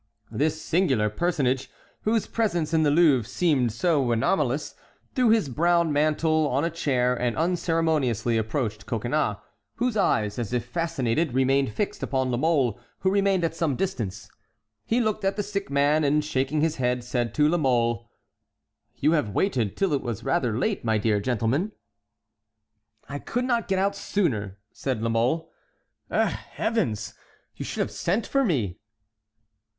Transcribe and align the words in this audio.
This 0.31 0.59
singular 0.59 1.11
personage, 1.11 1.69
whose 2.05 2.25
presence 2.25 2.73
in 2.73 2.81
the 2.81 2.89
Louvre 2.89 3.23
seemed 3.29 3.71
so 3.71 4.11
anomalous, 4.11 4.73
threw 5.13 5.29
his 5.29 5.47
brown 5.47 5.93
mantle 5.93 6.47
on 6.47 6.65
a 6.65 6.71
chair 6.71 7.13
and 7.13 7.37
unceremoniously 7.37 8.35
approached 8.35 8.87
Coconnas, 8.87 9.37
whose 9.75 9.95
eyes, 9.95 10.39
as 10.39 10.53
if 10.53 10.65
fascinated, 10.65 11.35
remained 11.35 11.71
fixed 11.75 12.01
upon 12.01 12.31
La 12.31 12.37
Mole, 12.37 12.79
who 13.01 13.11
remained 13.11 13.43
at 13.43 13.53
some 13.55 13.75
distance. 13.75 14.27
He 14.87 14.99
looked 14.99 15.23
at 15.23 15.35
the 15.35 15.43
sick 15.43 15.69
man, 15.69 16.03
and 16.03 16.25
shaking 16.25 16.61
his 16.61 16.77
head, 16.77 17.03
said 17.03 17.31
to 17.35 17.47
La 17.47 17.57
Mole: 17.57 18.09
"You 18.95 19.11
have 19.11 19.29
waited 19.35 19.77
till 19.77 19.93
it 19.93 20.01
was 20.01 20.23
rather 20.23 20.57
late, 20.57 20.83
my 20.83 20.97
dear 20.97 21.19
gentleman." 21.19 21.73
"I 23.07 23.19
could 23.19 23.45
not 23.45 23.67
get 23.67 23.77
out 23.77 23.95
sooner," 23.95 24.57
said 24.71 25.03
La 25.03 25.09
Mole. 25.09 25.51
"Eh! 26.09 26.25
Heavens! 26.25 27.13
you 27.55 27.63
should 27.63 27.81
have 27.81 27.91
sent 27.91 28.25
for 28.25 28.43
me." 28.43 28.79